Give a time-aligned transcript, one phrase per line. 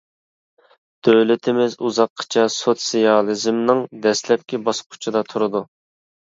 [1.07, 5.65] دۆلىتىمىز ئۇزاققىچە سوتسىيالىزمنىڭ دەسلەپكى باسقۇچىدا تۇرىدۇ.